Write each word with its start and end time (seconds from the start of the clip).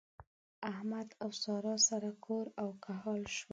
احمد 0.71 1.07
او 1.23 1.29
سارا 1.43 1.75
سره 1.87 2.09
کور 2.25 2.45
او 2.61 2.67
کهول 2.83 3.21
شول. 3.35 3.49